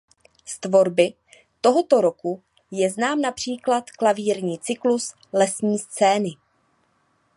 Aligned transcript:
Z 0.45 0.59
tvorby 0.59 1.13
tohoto 1.61 2.01
roku 2.01 2.43
je 2.71 2.89
znám 2.91 3.21
například 3.21 3.91
klavírní 3.91 4.59
cyklus 4.59 5.13
"Lesní 5.33 5.79
scény". 5.79 6.29